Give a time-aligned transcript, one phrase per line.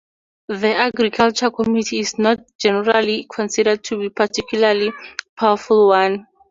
[0.47, 4.91] The Agriculture Committee is not generally considered to be a particularly
[5.37, 6.25] powerful one.